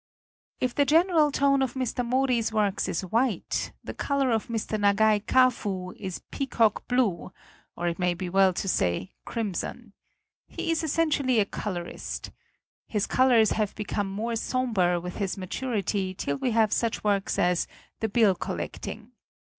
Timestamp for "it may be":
7.87-8.27